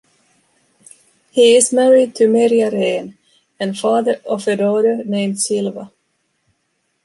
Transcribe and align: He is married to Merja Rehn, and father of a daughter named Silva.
He 1.29 1.55
is 1.55 1.71
married 1.71 2.15
to 2.15 2.23
Merja 2.23 2.71
Rehn, 2.73 3.17
and 3.59 3.77
father 3.77 4.19
of 4.27 4.47
a 4.47 4.55
daughter 4.55 5.03
named 5.05 5.39
Silva. 5.39 5.91